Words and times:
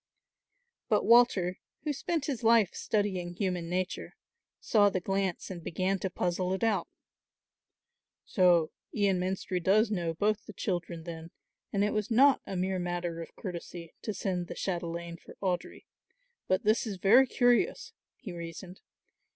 But 0.89 1.05
Walter, 1.05 1.59
who 1.83 1.93
spent 1.93 2.25
his 2.25 2.41
life 2.43 2.73
studying 2.73 3.35
human 3.35 3.69
nature, 3.69 4.15
saw 4.59 4.89
the 4.89 4.99
glance 4.99 5.51
and 5.51 5.63
began 5.63 5.99
to 5.99 6.09
puzzle 6.09 6.53
it 6.53 6.63
out. 6.63 6.87
"So 8.25 8.71
Ian 8.91 9.19
Menstrie 9.19 9.59
does 9.63 9.91
know 9.91 10.15
both 10.15 10.47
the 10.47 10.53
children 10.53 11.03
then 11.03 11.29
and 11.71 11.83
it 11.83 11.93
was 11.93 12.09
not 12.09 12.41
a 12.47 12.55
mere 12.57 12.79
matter 12.79 13.21
of 13.21 13.35
courtesy 13.35 13.93
to 14.01 14.11
send 14.11 14.47
the 14.47 14.55
chatelaine 14.55 15.17
for 15.17 15.35
Audry. 15.35 15.85
But 16.47 16.63
this 16.63 16.87
is 16.87 16.97
very 16.97 17.27
curious," 17.27 17.93
he 18.17 18.31
reasoned. 18.33 18.81